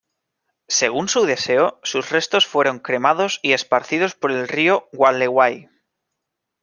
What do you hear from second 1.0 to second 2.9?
su deseo, sus restos fueron